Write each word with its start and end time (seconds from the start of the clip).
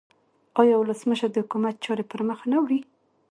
آیا 0.61 0.75
ولسمشر 0.79 1.29
د 1.31 1.37
حکومت 1.45 1.75
چارې 1.85 2.03
پرمخ 2.11 2.39
نه 2.51 2.57
وړي؟ 2.63 2.79